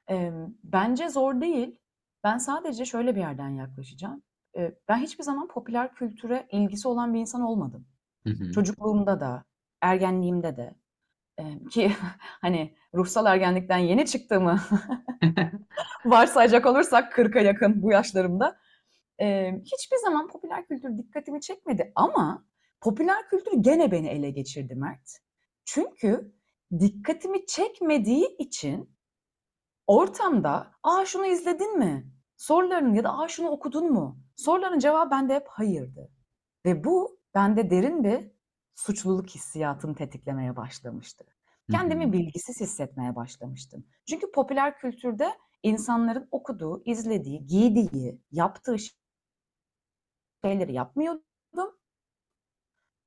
[0.10, 1.80] Eee, bence zor değil.
[2.24, 4.24] Ben sadece şöyle bir yerden yaklaşacağım.
[4.56, 7.88] Eee, ben hiçbir zaman popüler kültüre ilgisi olan bir insan olmadım.
[8.28, 8.52] Hı hı.
[8.54, 9.46] Çocukluğumda da,
[9.82, 10.76] ergenliğimde de.
[11.40, 11.94] Eee, ki
[12.42, 14.60] hani ruhsal ergenlikten yeni çıktığımı
[16.06, 18.58] varsayacak olursak 40'a yakın bu yaşlarımda.
[19.20, 22.46] Eee, hiçbir zaman popüler kültür dikkatimi çekmedi ama
[22.82, 25.20] popüler kültür gene beni ele geçirdi Mert.
[25.66, 26.36] Çünkü
[26.80, 28.98] dikkatimi çekmediği için
[29.88, 35.36] ortamda "A, şunu izledin mi?" soruların ya da "A, şunu okudun mu?" soruların cevabı bende
[35.36, 36.10] hep hayırdı
[36.66, 38.32] ve bu bende derin bir
[38.76, 41.26] suçluluk hissiyatını tetiklemeye başlamıştı.
[41.72, 43.86] Kendimi bilgisiz hissetmeye başlamıştım.
[44.10, 45.30] Çünkü popüler kültürde
[45.64, 48.80] insanların okuduğu, izlediği, giydiği, yaptığı
[50.46, 51.24] şeyleri yapmıyordum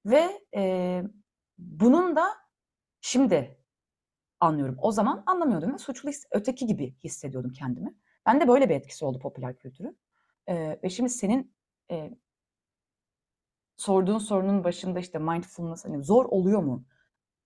[0.06, 1.04] ve, eee,
[1.58, 2.24] bunun da
[3.00, 3.58] şimdi
[4.40, 4.76] anlıyorum.
[4.82, 7.94] O zaman anlamıyordum ve suçlu öteki gibi hissediyordum kendimi.
[8.26, 9.98] Bende böyle bir etkisi oldu popüler kültürün.
[10.48, 11.54] Eee, ve şimdi senin,
[11.90, 12.18] eee
[13.76, 16.84] sorduğun sorunun başında, işte, mindfulness, hani, zor oluyor mu?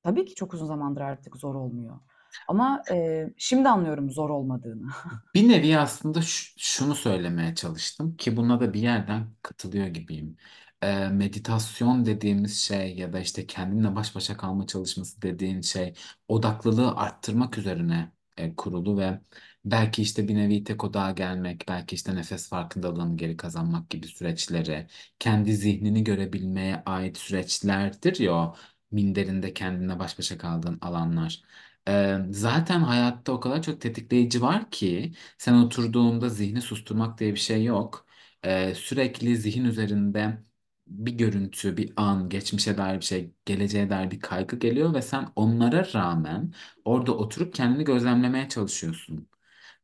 [0.02, 2.00] Tabii ki çok uzun zamandır artık zor olmuyor
[2.48, 4.86] ama, eee, şimdi anlıyorum zor olmadığını.
[5.34, 6.20] Bir nevi aslında
[6.58, 10.36] şunu söylemeye çalıştım ki buna da bir yerden katılıyor gibiyim.
[10.82, 15.94] Eee, meditasyon dediğimiz şey ya da, işte, kendinle baş başa kalma çalışması dediğin şey
[16.28, 19.20] odaklılığı arttırmak üzerine, eee, kurulu ve
[19.64, 24.86] belki, işte, bir nevi tek odağa gelmek, belki, işte, nefes farkındalığını geri kazanmak gibi süreçleri,
[25.18, 28.56] kendi zihnini görebilmeye ait süreçlerdir ya o
[28.90, 31.42] minderinde kendinle baş başa kaldığın alanlar.
[31.88, 37.38] Eee, zaten hayatta o kadar çok tetikleyici var ki sen oturduğunda zihni susturmak diye bir
[37.40, 38.06] şey yok.
[38.44, 40.42] Eee, sürekli zihin üzerinde
[40.86, 45.28] bir görüntü, bir an, geçmişe dair bir şey, geleceğe dair bir kaygı geliyor ve sen
[45.36, 46.52] onlara rağmen
[46.84, 49.28] orada oturup kendini gözlemlemeye çalışıyorsun.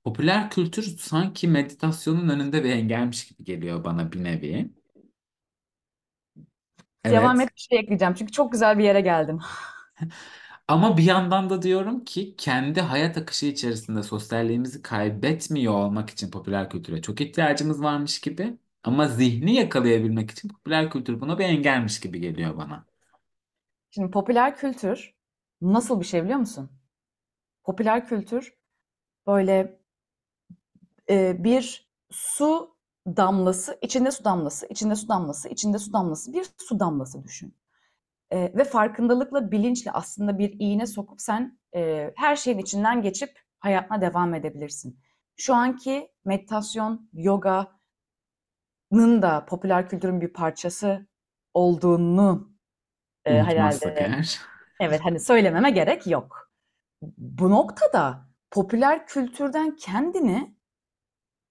[0.04, 4.72] Popüler kültür sanki meditasyonun önünde bir engelmiş gibi geliyor bana bir nevi.
[7.10, 7.40] Devam Evet.
[7.40, 9.40] et, bir şey ekleyeceğim çünkü çok güzel bir yere geldin.
[10.68, 16.70] Ama bir yandan da diyorum ki kendi hayat akışı içerisinde sosyalliğimizi kaybetmiyor olmak için popüler
[16.70, 18.58] kültüre çok ihtiyacımız varmış gibi.
[18.82, 22.86] Ama zihni yakalayabilmek için popüler kültür buna bir engelmiş gibi geliyor bana.
[23.90, 25.14] Şimdi popüler kültür
[25.60, 26.70] nasıl bir şey biliyor musun?
[27.64, 28.54] Popüler kültür
[29.26, 29.80] böyle,
[31.08, 32.76] eee, bir su
[33.06, 37.54] damlası, içinde su damlası, içinde su damlası, içinde su damlası, bir su damlası düşün.
[38.32, 44.00] Eee, ve farkındalıkla, bilinçle aslında bir iğne sokup sen, eee, her şeyin içinden geçip hayatına
[44.00, 45.00] devam edebilirsin.
[45.36, 47.72] Şu anki meditasyon, yoga'nın
[49.22, 51.06] da popüler kültürün bir parçası
[51.54, 52.52] olduğunu,
[53.26, 54.40] Unutmazsak herhâlde eğer.
[54.80, 56.50] evet, hani, söylememe gerek yok.
[57.18, 60.56] Bu noktada popüler kültürden kendini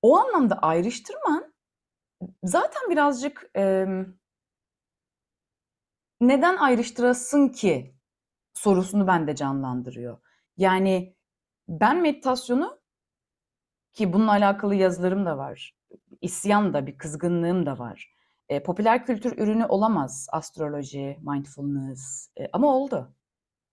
[0.02, 1.54] o anlamda ayrıştırman
[2.44, 4.06] zaten birazcık, emm
[6.22, 7.96] "Neden ayrıştırasın ki?"
[8.54, 10.18] sorusunu bende canlandırıyor.
[10.58, 11.16] Yani
[11.70, 12.80] ben meditasyonu
[13.94, 15.76] ki bununla alakalı yazılarım da var.
[16.22, 18.16] İsyan da, bir kızgınlığım da var.
[18.50, 23.14] Eee, popüler kültür ürünü olamaz astroloji, mindfulness, eee, ama oldu.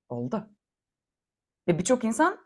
[0.09, 0.49] Oldu.
[1.69, 2.39] Ve birçok insan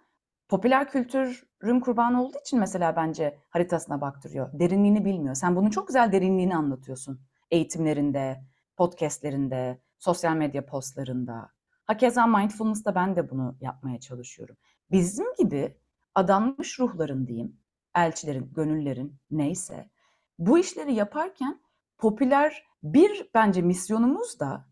[0.48, 4.50] popüler kültürün kurbanı olduğu için mesela bence haritasına baktırıyor.
[4.60, 5.34] Derinliğini bilmiyor.
[5.34, 8.44] Sen bunun çok güzel derinliğini anlatıyorsun eğitimlerinde,
[8.76, 11.50] podcast'lerinde, sosyal medya post'larında.
[11.84, 14.56] Hakeza mindfulness'ta ben de bunu yapmaya çalışıyorum.
[14.90, 15.76] Bizim gibi
[16.14, 17.60] adanmış ruhların diyeyim,
[17.94, 19.90] elçilerin, gönüllerin neyse
[20.38, 21.60] bu işleri yaparken
[21.98, 24.68] popüler bir bence misyonumuz da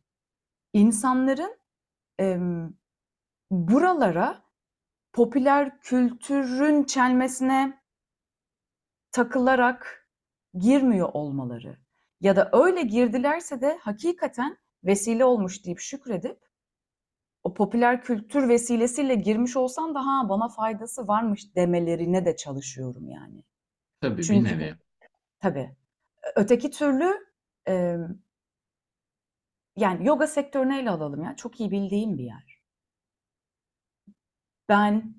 [0.73, 1.59] insanların,
[2.19, 2.73] emm,
[3.51, 4.43] buralara
[5.13, 7.83] popüler kültürün çelmesine
[9.13, 10.09] takılarak
[10.55, 11.79] girmiyor olmaları
[12.21, 16.39] ya da öyle girdilerse de hakikaten vesile olmuş deyip şükredip
[17.45, 23.45] o popüler kültür vesilesiyle girmiş olsam da "Ha, bana faydası varmış." demelerine de çalışıyorum yani.
[24.01, 24.75] Tabii, bir Çünkü nevi.
[25.41, 25.77] Tabii.
[26.37, 27.27] Öteki türlü,
[27.67, 28.19] emm
[29.77, 32.63] yani yoga sektörünü ele alalım ya, çok iyi bildiğim bir yer.
[34.69, 35.15] Ben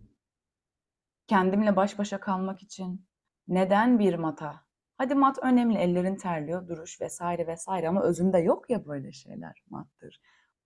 [1.28, 3.08] kendimle baş başa kalmak için
[3.48, 4.67] neden bir mata
[4.98, 7.22] Hadi mat önemli, ellerin terliyor, duruş vs.
[7.22, 7.68] vs.
[7.68, 9.64] ama özünde yok ya böyle şeyler.
[9.70, 10.22] Mattır,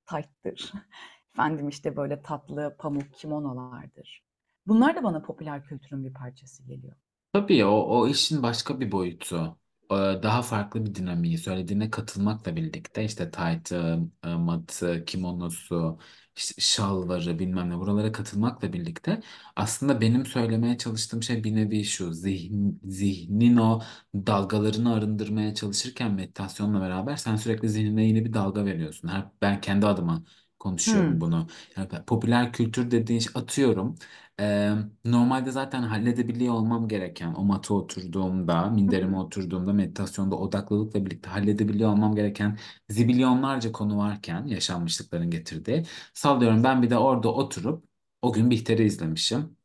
[0.09, 0.71] tight'tır.
[1.33, 4.23] Efendim işte böyle tatlı pamuk kimonolardır.
[4.67, 6.95] Bunlar da bana popüler kültürün bir parçası geliyor.
[7.33, 9.57] Tabii o, o işin başka bir boyutu.
[9.91, 15.99] Ee, Daha farklı bir dinamiği söylediğine katılmakla birlikte işte taytı, e, matı, kimonosu,
[16.35, 19.21] işte şalvarı bilmem ne buralara katılmakla birlikte
[19.55, 23.81] aslında benim söylemeye çalıştığım şey bir nevi şu zihin, zihnin o
[24.15, 29.07] dalgalarını arındırmaya çalışırken meditasyonla beraber sen sürekli zihnine yeni bir dalga veriyorsun.
[29.07, 30.23] Her, ben kendi adıma
[30.61, 31.21] konuşuyorum Hımm.
[31.21, 31.47] bunu.
[31.77, 33.95] Yani popüler kültür dediğin şey atıyorum.
[34.39, 34.71] Ee,
[35.05, 42.15] normalde zaten halledebiliyor olmam gereken o mata oturduğumda, minderime oturduğumda meditasyonda odaklılıkla birlikte halledebiliyor olmam
[42.15, 42.57] gereken
[42.89, 45.85] zibilyonlarca konu varken yaşanmışlıkların getirdiği.
[46.13, 47.85] Sallıyorum ben bir de orada oturup
[48.21, 49.57] o gün Bihter'i izlemişim.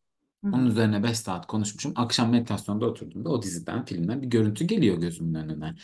[0.45, 0.67] Hı Onun hı.
[0.67, 1.93] üzerine 5 saat konuşmuşum.
[1.97, 5.75] Akşam meditasyonda oturduğumda o diziden, filmden bir görüntü geliyor gözümün önüne.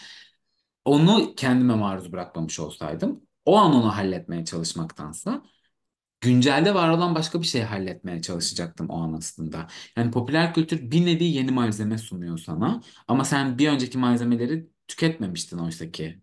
[0.85, 5.43] Onu kendime maruz bırakmamış olsaydım, o an onu halletmeye çalışmaktansa
[6.23, 9.69] güncelde var olan başka bir şey halletmeye çalışacaktım o an aslında.
[9.99, 15.59] Yani popüler kültür bir nevi yeni malzeme sunuyor sana ama sen bir önceki malzemeleri tüketmemiştin
[15.59, 16.22] oysa ki.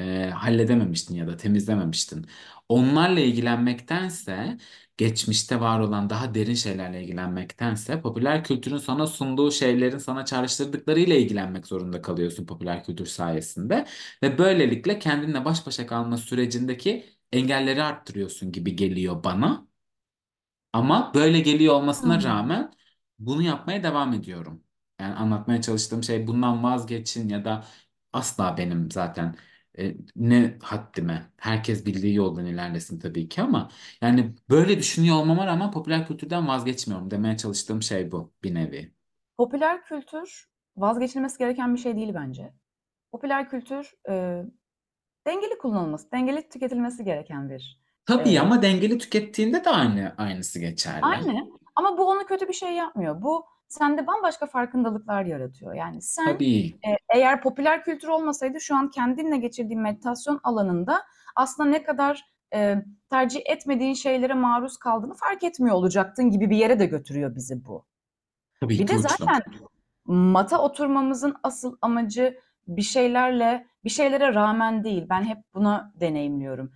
[0.00, 2.26] Ee, halledememiştin ya da temizlememiştin.
[2.68, 4.58] Onlarla ilgilenmektense
[4.96, 11.66] geçmişte var olan daha derin şeylerle ilgilenmektense popüler kültürün sana sunduğu şeylerin sana çağrıştırdıklarıyla ilgilenmek
[11.66, 13.86] zorunda kalıyorsun popüler kültür sayesinde
[14.22, 19.68] ve böylelikle kendinle baş başa kalma sürecindeki engelleri arttırıyorsun gibi geliyor bana.
[20.72, 22.72] Ama böyle geliyor olmasına rağmen
[23.18, 24.64] bunu yapmaya devam ediyorum.
[25.00, 27.64] Yani anlatmaya çalıştığım şey bundan vazgeçin ya da
[28.12, 29.36] asla benim zaten
[29.80, 31.30] e, ne haddime.
[31.36, 33.68] Herkes bildiği yoldan ilerlesin tabii ki ama
[34.00, 38.92] yani böyle düşünüyor olmama rağmen popüler kültürden vazgeçmiyorum demeye çalıştığım şey bu bir nevi.
[39.38, 42.52] Popüler kültür vazgeçilmesi gereken bir şey değil bence.
[43.12, 44.44] Popüler kültür, eee,
[45.26, 51.04] dengeli kullanılması, dengeli tüketilmesi gereken bir, Tabii eee ama dengeli tükettiğinde de aynı aynısı geçerli.
[51.06, 53.22] Aynı ama bu onu kötü bir şey yapmıyor.
[53.22, 55.74] Bu sende bambaşka farkındalıklar yaratıyor.
[55.74, 56.78] Yani sen, Tabii.
[56.84, 61.02] eee, eğer popüler kültür olmasaydı şu an kendinle geçirdiğin meditasyon alanında
[61.36, 66.78] aslında ne kadar, eee, tercih etmediğin şeylere maruz kaldığını fark etmiyor olacaktın gibi bir yere
[66.80, 67.84] de götürüyor bizi bu.
[68.60, 69.42] Tabii Bir de zaten
[70.04, 75.06] mata oturmamızın asıl amacı bir şeylerle, bir şeylere rağmen değil.
[75.10, 76.72] Ben hep buna deneyimliyorum.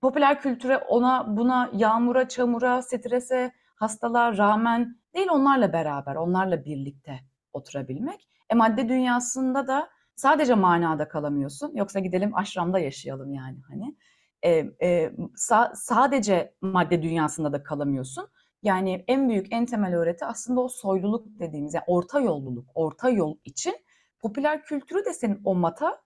[0.00, 7.20] Popüler kültüre, ona, buna, yağmura, çamura, strese, hastalığa rağmen değil, onlarla beraber, onlarla birlikte
[7.52, 8.28] oturabilmek.
[8.50, 11.72] E, madde dünyasında da sadece manada kalamıyorsun.
[11.74, 13.96] Yoksa gidelim aşramda yaşayalım yani hani.
[14.42, 14.50] E,
[14.82, 18.28] e, sa sadece madde dünyasında da kalamıyorsun.
[18.62, 23.36] Yani en büyük, en temel öğreti aslında o soyluluk dediğimiz, yani orta yolluluk, orta yol
[23.44, 23.76] için
[24.18, 26.02] popüler kültürü de senin o mata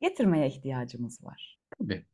[0.00, 1.58] getirmeye ihtiyacımız var.
[1.78, 1.88] Tabii.
[1.94, 2.06] Tabii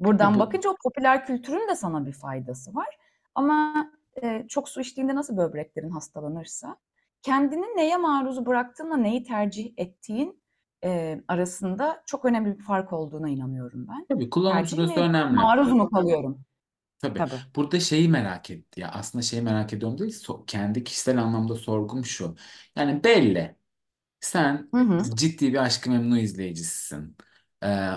[0.00, 2.98] Buradan bu bakınca o popüler kültürün de sana bir faydası var.
[3.34, 3.90] Ama
[4.22, 6.76] e, çok su içtiğinde nasıl böbreklerin hastalanırsa,
[7.22, 10.42] kendini neye maruz bıraktığınla neyi tercih ettiğin
[10.84, 14.06] e, arasında çok önemli bir fark olduğuna inanıyorum ben.
[14.08, 15.40] tabii kullanım süresi önemli.
[15.42, 16.44] maruz mu kalıyorum?
[16.98, 17.24] Tabii.
[17.24, 17.42] Tabii.
[17.56, 18.90] Burada şeyi merak etti ya.
[18.90, 20.12] Aslında şeyi merak ediyorum değil.
[20.12, 22.36] so- kendi kişisel anlamda sorgum şu.
[22.76, 23.56] Yani belli.
[24.20, 25.10] Sen Hı hı.
[25.16, 27.16] ciddi bir Aşk-ı Memnu izleyicisisin.
[27.64, 27.90] Ee,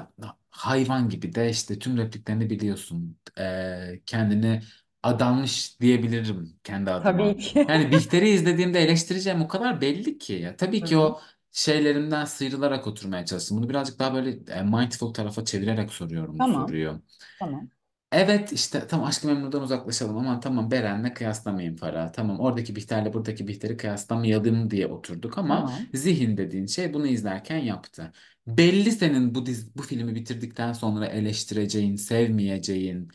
[0.51, 3.19] hayvan gibi de işte tüm repliklerini biliyorsun.
[3.39, 4.61] Ee, kendini
[5.03, 7.37] adanmış diyebilirim kendi Tabii adıma.
[7.37, 7.67] ki.
[7.67, 10.33] Yani Bihter'i izlediğimde eleştireceğim o kadar belli ki.
[10.33, 10.97] Ya, tabii Hı ki hı.
[10.97, 13.57] o şeylerimden sıyrılarak oturmaya çalıştım.
[13.57, 17.01] Bunu birazcık daha böyle e, mindful tarafa çevirerek soruyorum bu Tamam, soruyu.
[17.39, 17.71] tamam,
[18.11, 22.13] Evet işte tamam Aşk-ı Memnu'dan uzaklaşalım ama tamam Beren'le kıyaslamayayım Farah.
[22.13, 25.91] Tamam oradaki Bihter'le buradaki Bihter'i kıyaslamayalım diye oturduk ama tamam.
[25.93, 28.11] zihin dediğin şey bunu izlerken yaptı.
[28.47, 33.11] Belli senin bu diz, bu filmi bitirdikten sonra eleştireceğin, sevmeyeceğin,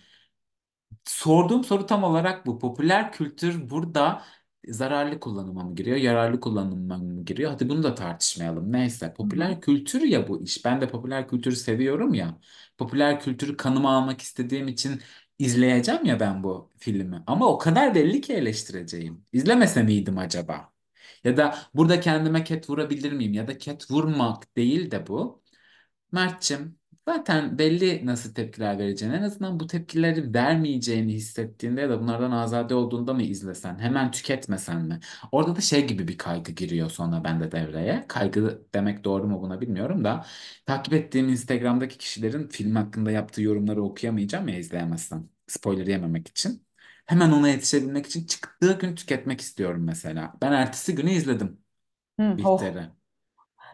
[1.07, 2.59] Sorduğum soru tam olarak bu.
[2.59, 4.23] Popüler kültür burada
[4.69, 7.51] zararlı kullanıma mı giriyor, yararlı kullanıma mı giriyor?
[7.51, 8.73] Hadi bunu da tartışmayalım.
[8.73, 10.65] Neyse, popüler kültür ya bu iş.
[10.65, 12.39] Ben de popüler kültürü seviyorum ya.
[12.79, 15.03] Popüler kültürü kanıma almak istediğim için
[15.39, 17.23] izleyeceğim ya ben bu filmi.
[17.27, 19.25] Ama o kadar belli ki eleştireceğim.
[19.33, 20.73] İzlemese miydim acaba?
[21.25, 23.33] Ya da burada kendime ket vurabilir miyim?
[23.35, 25.43] Ya da ket vurmak değil de bu.
[26.13, 32.31] Mert'cim zaten belli nasıl tepkiler vereceğini en azından bu tepkileri vermeyeceğini hissettiğinde ya da bunlardan
[32.31, 35.01] azade olduğunda mı izlesen hemen tüketmesen mi?
[35.33, 38.05] Orada da şey gibi bir kaygı giriyor sonra bende devreye.
[38.09, 40.27] Kaygı demek doğru mu buna bilmiyorum da
[40.67, 46.67] takip ettiğim Instagram'daki kişilerin film hakkında yaptığı yorumları okuyamayacağım ya izleyemezsem spoiler yememek için.
[47.07, 50.33] Hemen ona yetişebilmek için çıktığı gün tüketmek istiyorum mesela.
[50.43, 51.61] Ben ertesi günü izledim
[52.19, 52.77] Hı, oh.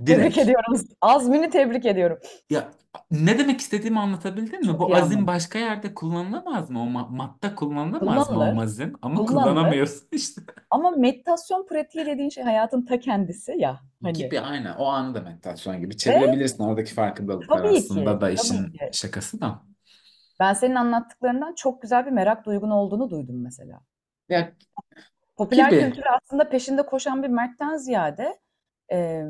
[0.01, 0.17] Bihter'i.
[0.17, 0.39] Tebrik Direkt.
[0.39, 0.81] ediyorum.
[1.01, 2.19] Azmini tebrik ediyorum.
[2.51, 2.69] Ya
[3.11, 4.67] ne demek istediğimi anlatabildim mi?
[4.67, 5.27] Çok Bu iyi azim anladım.
[5.27, 6.83] başka yerde kullanılamaz mı?
[6.83, 8.93] O ma- madde kullanılamaz mı o Kullanılır, mazim?
[9.03, 9.43] Ama kullanılır.
[9.51, 10.43] kullanamıyorsun işte.
[10.71, 13.81] Ama meditasyon pratiği dediğin şey hayatın ta kendisi ya.
[14.03, 14.75] Hani Gibi aynen.
[14.79, 15.95] O anı da meditasyon gibi.
[15.95, 16.65] ve Çevirebilirsin.
[16.65, 18.91] Oradaki farkındalıklar tabii aslında ki, da tabii işin ki.
[18.93, 19.63] şakası da.
[20.41, 23.81] Ben senin anlattıklarından çok güzel bir merak duygun olduğunu duydum mesela.
[24.29, 24.53] Ya
[25.37, 25.81] Popüler gibi.
[25.81, 28.39] kültürü aslında peşinde koşan bir Mert'ten ziyade
[28.93, 29.23] e,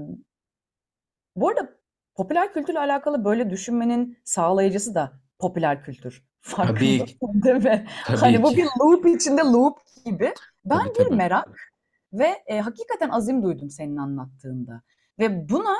[1.36, 1.68] bu arada
[2.14, 6.24] popüler kültürle alakalı böyle düşünmenin sağlayıcısı da popüler kültür.
[6.62, 7.86] Tabii, Farkındasın değil mi?
[8.04, 8.56] tabii Hani bu ki.
[8.56, 10.34] bir loop içinde loop gibi.
[10.64, 11.16] Ben Tabii bir tabii.
[11.16, 11.72] merak
[12.12, 14.82] ve e, hakikaten azim duydum senin anlattığında.
[15.18, 15.76] Ve buna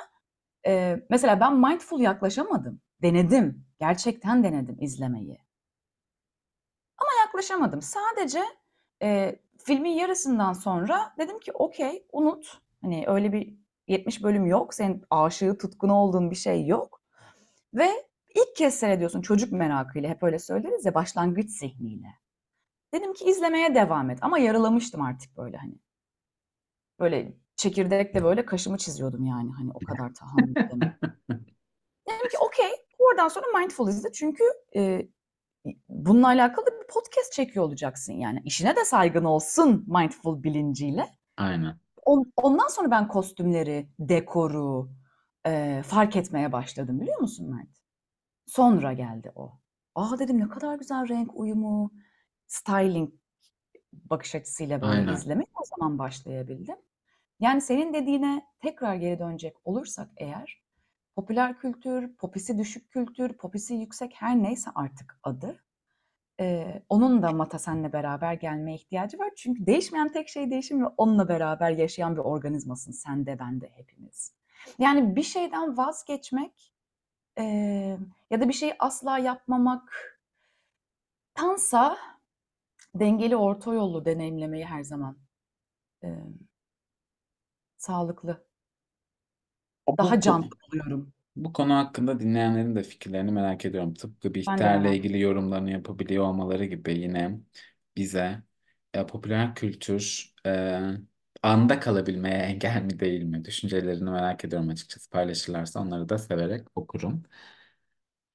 [0.67, 2.81] e, mesela ben mindful yaklaşamadım.
[3.03, 3.65] Denedim.
[3.81, 5.39] Gerçekten denedim izlemeyi.
[6.99, 7.83] Ama yaklaşamadım.
[7.83, 8.43] Sadece
[9.03, 12.61] e, filmin yarısından sonra dedim ki okey unut.
[12.83, 13.55] Hani öyle bir
[13.93, 14.75] 70 bölüm yok.
[14.75, 17.03] Senin aşığı, tutkunu olduğun bir şey yok.
[17.75, 17.91] Ve
[18.35, 20.11] ilk kez seyrediyorsun çocuk merakıyla.
[20.11, 22.09] Hep öyle söyleriz ya başlangıç zihniyle.
[22.95, 24.19] Dedim ki izlemeye devam et.
[24.23, 25.75] Ama yarılamıştım artık böyle hani.
[27.01, 30.99] Böyle çekirdekle böyle kaşımı çiziyordum yani hani o kadar tahammül edemem.
[32.09, 32.71] Dedim ki okey.
[32.99, 34.13] Oradan sonra mindful izle.
[34.13, 34.45] Çünkü
[34.77, 35.09] e,
[35.89, 38.43] bununla alakalı bir podcast çekiyor olacaksın yani.
[38.45, 41.09] İşine de saygın olsun mindful bilinciyle.
[41.37, 41.82] Aynen.
[42.03, 44.91] On- Ondan sonra ben kostümleri, dekoru
[45.47, 47.69] e, fark etmeye başladım biliyor musun Mert?
[48.47, 49.53] Sonra geldi o.
[49.95, 51.93] Aa dedim ne kadar güzel renk uyumu,
[52.47, 53.11] styling
[53.93, 55.13] bakış açısıyla böyle Aynen.
[55.15, 56.77] izlemeye o zaman başlayabildim.
[57.41, 60.63] Yani senin dediğine tekrar geri dönecek olursak eğer
[61.17, 65.65] popüler kültür, popisi düşük kültür, popisi yüksek her neyse artık adı.
[66.43, 69.31] E, onun da Mata senle beraber gelmeye ihtiyacı var.
[69.37, 72.93] Çünkü değişmeyen tek şey değişim ve onunla beraber yaşayan bir organizmasın.
[72.93, 74.35] Sen de ben de hepimiz.
[74.79, 76.73] Yani bir şeyden vazgeçmek
[77.39, 77.45] e,
[78.31, 80.19] ya da bir şeyi asla yapmamak
[81.35, 81.99] tansa
[82.95, 85.17] dengeli orta yolu deneyimlemeyi her zaman
[86.05, 86.09] e,
[87.77, 88.45] sağlıklı.
[89.99, 91.13] Daha canlı buluyorum.
[91.37, 93.95] Bu konu hakkında dinleyenlerin de fikirlerini merak ediyorum.
[93.95, 97.41] Tıpkı Ben de Bihter'le merak ilgili yorumlarını yapabiliyor olmaları gibi yine
[97.97, 98.43] bize
[98.95, 100.81] e, popüler kültür e,
[101.43, 103.45] anda kalabilmeye engel mi değil mi?
[103.45, 105.11] Düşüncelerini merak ediyorum açıkçası.
[105.11, 107.23] Paylaşırlarsa onları da severek okurum.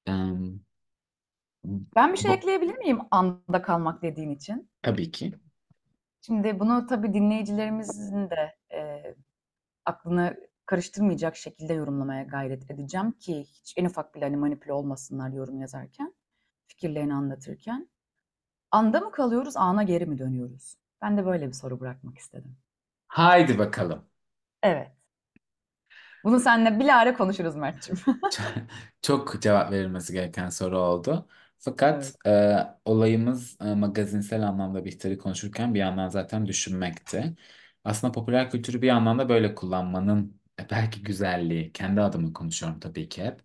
[0.06, 0.64] Em,
[1.96, 4.70] Ben bir şey bu, ekleyebilir miyim anda kalmak dediğin için?
[4.82, 5.32] tabii ki.
[6.20, 9.02] Şimdi bunu tabii dinleyicilerimizin de e,
[9.86, 15.60] aklını karıştırmayacak şekilde yorumlamaya gayret edeceğim ki hiç en ufak bile hani manipüle olmasınlar yorum
[15.62, 16.14] yazarken,
[16.68, 17.90] fikirlerini anlatırken.
[18.72, 20.76] Anda mı kalıyoruz, ana geri mi dönüyoruz?
[21.02, 22.58] Ben de böyle bir soru bırakmak istedim.
[23.08, 24.06] Haydi bakalım.
[24.62, 24.92] Evet.
[26.24, 28.00] Bunu seninle bilahare konuşuruz Mert'ciğim.
[29.02, 31.28] Çok cevap verilmesi gereken soru oldu.
[31.58, 32.18] Fakat Evet.
[32.26, 37.36] e, olayımız e, magazinsel anlamda Bihter'i konuşurken bir yandan zaten düşünmekti.
[37.84, 40.37] Aslında popüler kültürü bir yandan da böyle kullanmanın
[40.70, 41.72] belki güzelliği.
[41.72, 43.42] Kendi adıma konuşuyorum tabii ki hep.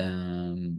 [0.00, 0.04] E,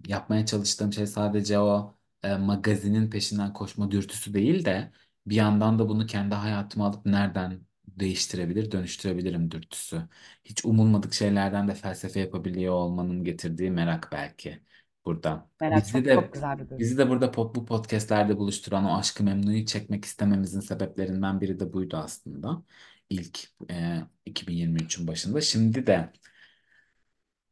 [0.07, 4.91] yapmaya çalıştığım şey sadece o e, magazinin peşinden koşma dürtüsü değil de
[5.27, 10.01] bir yandan da bunu kendi hayatıma alıp nereden değiştirebilir, dönüştürebilirim dürtüsü
[10.45, 14.63] hiç umulmadık şeylerden de felsefe yapabiliyor olmanın getirdiği merak belki
[15.05, 15.49] burada.
[15.61, 16.89] Merak Bizi çok çok de güzel bir duygu.
[16.89, 21.73] bizi de burada pop, bu podcastlerde buluşturan o Aşk-ı Memnu'yu çekmek istememizin sebeplerinden biri de
[21.73, 22.63] buydu aslında.
[23.09, 25.41] İlk e, 2023'ün başında.
[25.41, 26.13] Şimdi de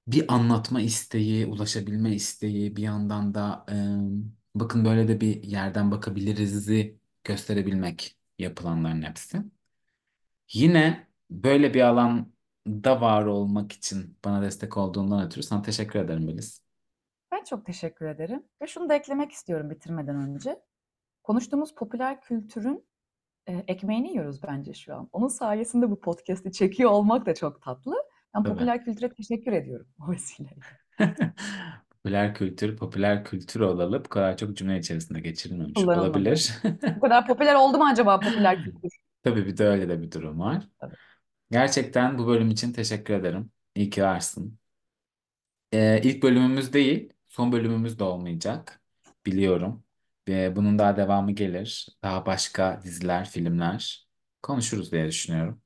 [0.08, 3.76] bir anlatma isteği, ulaşabilme isteği, bir yandan da e,
[4.56, 9.43] bakın böyle de bir yerden bakabiliriz'i gösterebilmek yapılanların hepsi.
[10.54, 16.62] Yine böyle bir alanda var olmak için bana destek olduğundan ötürü sana teşekkür ederim Melis.
[17.32, 18.43] Ben çok teşekkür ederim.
[18.62, 20.60] Ve şunu da eklemek istiyorum bitirmeden önce.
[21.24, 22.87] Konuştuğumuz popüler kültürün
[23.67, 25.10] ekmeğini yiyoruz bence şu an.
[25.12, 27.95] Onun sayesinde bu podcast'i çekiyor olmak da çok tatlı.
[28.35, 28.48] Ben Tabii.
[28.54, 30.62] popüler kültüre teşekkür ediyorum o vesileyle.
[31.89, 36.08] Popüler kültür, popüler kültür olalı bu kadar çok cümle içerisinde geçirilmemiş Kullanılmadı.
[36.08, 36.52] olabilir.
[36.95, 38.89] Bu kadar popüler oldu mu acaba popüler kültür?
[39.23, 40.67] Tabii bir de öyle de bir durum var.
[40.79, 40.95] Tabii.
[41.52, 43.52] Gerçekten bu bölüm için teşekkür ederim.
[43.75, 44.60] İyi ki varsın.
[45.73, 48.81] Ee, ilk bölümümüz değil, son bölümümüz de olmayacak.
[49.25, 49.83] Biliyorum.
[50.28, 51.88] Ve bunun daha devamı gelir.
[52.04, 54.08] Daha başka diziler, filmler
[54.44, 55.62] konuşuruz diye düşünüyorum.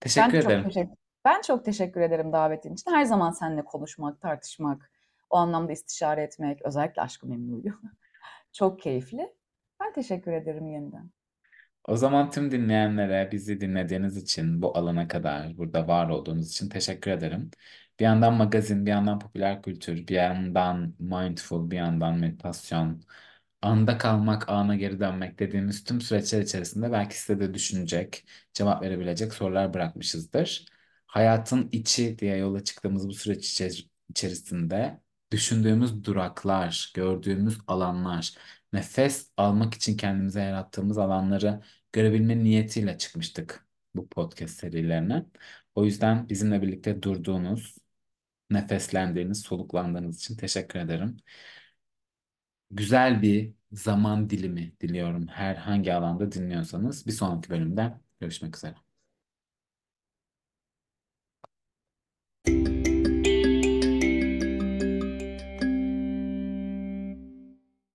[0.00, 0.62] Teşekkür Ben çok ederim.
[0.62, 2.90] teşekkür Ben çok teşekkür ederim davetin için.
[2.90, 4.90] Her zaman seninle konuşmak, tartışmak,
[5.30, 7.74] o anlamda istişare etmek, özellikle Aşk-ı Memnu'yu.
[8.52, 9.34] Çok keyifli.
[9.80, 11.10] Ben teşekkür ederim yeniden.
[11.84, 17.10] O zaman tüm dinleyenlere bizi dinlediğiniz için bu alana kadar burada var olduğunuz için teşekkür
[17.10, 17.50] ederim.
[18.00, 23.02] Bir yandan magazin, bir yandan popüler kültür, bir yandan mindful, bir yandan meditasyon,
[23.62, 29.34] anda kalmak, ana geri dönmek dediğimiz tüm süreçler içerisinde belki size de düşünecek, cevap verebilecek
[29.34, 30.66] sorular bırakmışızdır.
[31.06, 35.00] Hayatın içi diye yola çıktığımız bu süreç içer- içerisinde
[35.32, 38.34] düşündüğümüz duraklar, gördüğümüz alanlar,
[38.72, 41.60] nefes almak için kendimize yarattığımız alanları
[41.92, 45.26] görebilme niyetiyle çıkmıştık bu podcast serilerine.
[45.74, 47.77] O yüzden bizimle birlikte durduğunuz,
[48.50, 51.16] nefeslendiğiniz, soluklandığınız için teşekkür ederim.
[52.70, 57.06] Güzel bir zaman dilimi diliyorum her hangi alanda dinliyorsanız.
[57.06, 58.87] Bir sonraki bölümde görüşmek üzere.